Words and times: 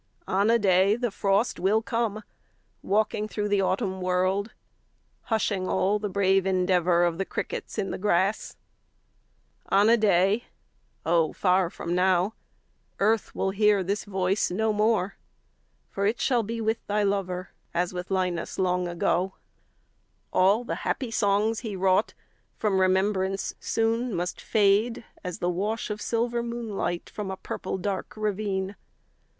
On 0.27 0.49
a 0.49 0.57
day 0.57 0.95
the 0.95 1.11
frost 1.11 1.59
will 1.59 1.83
come, 1.83 2.15
5 2.15 2.23
Walking 2.81 3.27
through 3.27 3.49
the 3.49 3.61
autumn 3.61 4.01
world, 4.01 4.51
Hushing 5.25 5.67
all 5.67 5.99
the 5.99 6.09
brave 6.09 6.47
endeavour 6.47 7.03
Of 7.03 7.19
the 7.19 7.23
crickets 7.23 7.77
in 7.77 7.91
the 7.91 7.99
grass. 7.99 8.57
On 9.69 9.89
a 9.89 9.97
day 9.97 10.45
(Oh, 11.05 11.33
far 11.33 11.69
from 11.69 11.93
now!) 11.93 12.33
Earth 12.99 13.35
will 13.35 13.51
hear 13.51 13.83
this 13.83 14.03
voice 14.03 14.49
no 14.49 14.73
more; 14.73 15.09
10 15.89 15.91
For 15.91 16.05
it 16.07 16.19
shall 16.19 16.41
be 16.41 16.59
with 16.59 16.83
thy 16.87 17.03
lover 17.03 17.51
As 17.71 17.93
with 17.93 18.09
Linus 18.09 18.57
long 18.57 18.87
ago. 18.87 19.35
All 20.33 20.63
the 20.63 20.77
happy 20.81 21.11
songs 21.11 21.59
he 21.59 21.75
wrought 21.75 22.15
From 22.57 22.81
remembrance 22.81 23.53
soon 23.59 24.15
must 24.15 24.41
fade, 24.41 25.05
As 25.23 25.37
the 25.37 25.49
wash 25.51 25.91
of 25.91 26.01
silver 26.01 26.41
moonlight 26.41 27.03
15 27.09 27.13
From 27.13 27.29
a 27.29 27.37
purple 27.37 27.77
dark 27.77 28.15
ravine. 28.17 28.75